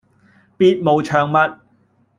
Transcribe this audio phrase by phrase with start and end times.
[0.57, 1.59] 別無長物